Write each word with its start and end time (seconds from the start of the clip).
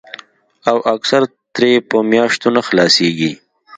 او 0.69 0.77
اکثر 0.95 1.21
ترې 1.53 1.71
پۀ 1.89 1.97
مياشتو 2.11 2.49
نۀ 2.55 2.61
خلاصيږي 2.67 3.31